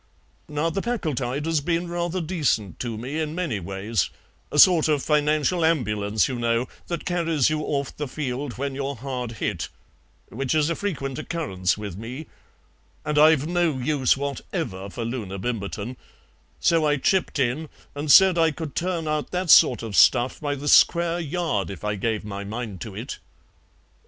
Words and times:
Now 0.49 0.71
the 0.71 0.81
Packletide 0.81 1.45
has 1.45 1.61
been 1.61 1.87
rather 1.87 2.21
decent 2.21 2.79
to 2.79 2.97
me 2.97 3.19
in 3.19 3.35
many 3.35 3.59
ways, 3.59 4.09
a 4.51 4.57
sort 4.57 4.87
of 4.87 5.03
financial 5.03 5.63
ambulance, 5.63 6.27
you 6.27 6.39
know, 6.39 6.67
that 6.87 7.05
carries 7.05 7.51
you 7.51 7.59
off 7.61 7.95
the 7.95 8.07
field 8.07 8.53
when 8.57 8.73
you're 8.73 8.95
hard 8.95 9.33
hit, 9.33 9.69
which 10.29 10.55
is 10.55 10.71
a 10.71 10.75
frequent 10.75 11.19
occurrence 11.19 11.77
with 11.77 11.97
me, 11.97 12.25
and 13.05 13.19
I've 13.19 13.45
no 13.45 13.77
use 13.77 14.17
whatever 14.17 14.89
for 14.89 15.05
Loona 15.05 15.37
Bimberton, 15.37 15.97
so 16.59 16.83
I 16.83 16.97
chipped 16.97 17.37
in 17.37 17.69
and 17.93 18.11
said 18.11 18.39
I 18.39 18.49
could 18.49 18.73
turn 18.73 19.07
out 19.07 19.29
that 19.29 19.51
sort 19.51 19.83
of 19.83 19.95
stuff 19.95 20.39
by 20.39 20.55
the 20.55 20.67
square 20.67 21.19
yard 21.19 21.69
if 21.69 21.83
I 21.83 21.93
gave 21.93 22.25
my 22.25 22.43
mind 22.43 22.81
to 22.81 22.95
it. 22.95 23.19